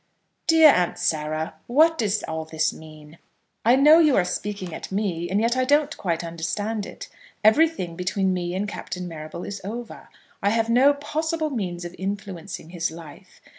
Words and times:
"Dear 0.47 0.69
Aunt 0.69 0.97
Sarah, 0.97 1.53
what 1.67 1.99
does 1.99 2.23
all 2.23 2.43
this 2.43 2.73
mean? 2.73 3.19
I 3.63 3.75
know 3.75 3.99
you 3.99 4.15
are 4.15 4.25
speaking 4.25 4.73
at 4.73 4.91
me, 4.91 5.29
and 5.29 5.39
yet 5.39 5.55
I 5.55 5.63
don't 5.63 5.95
quite 5.95 6.23
understand 6.23 6.87
it. 6.87 7.07
Everything 7.43 7.95
between 7.95 8.33
me 8.33 8.55
and 8.55 8.67
Captain 8.67 9.07
Marrable 9.07 9.43
is 9.45 9.61
over. 9.63 10.09
I 10.41 10.49
have 10.49 10.69
no 10.71 10.95
possible 10.95 11.51
means 11.51 11.85
of 11.85 11.93
influencing 11.99 12.71
his 12.71 12.89
life. 12.89 13.39